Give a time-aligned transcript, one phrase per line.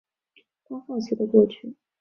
[0.63, 1.75] 他好奇的过去